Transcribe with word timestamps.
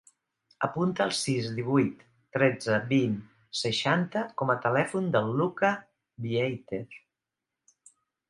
Apunta 0.67 1.03
el 1.09 1.11
sis, 1.17 1.49
divuit, 1.57 1.99
tretze, 2.37 2.77
vint, 2.93 3.13
seixanta 3.61 4.23
com 4.43 4.53
a 4.53 4.57
telèfon 4.65 5.11
del 5.17 5.31
Lucca 5.43 5.71
Vieitez. 6.27 6.97